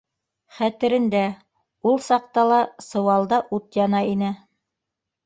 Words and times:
Хәтерендә, 0.59 1.19
ул 1.89 1.99
саҡта 2.05 2.45
ла 2.53 2.57
сыуалда 2.87 3.41
ут 3.59 3.79
ята 3.81 4.01
ине. 4.15 4.31